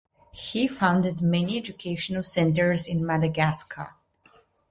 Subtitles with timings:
[0.31, 3.93] He founded many educational centers in Madagascar.